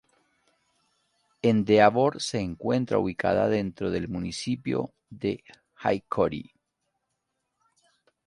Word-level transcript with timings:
Endeavor 1.43 2.19
se 2.19 2.39
encuentra 2.39 2.97
ubicada 2.97 3.47
dentro 3.47 3.91
del 3.91 4.07
municipio 4.07 4.93
de 5.11 5.43
Hickory. 5.83 6.51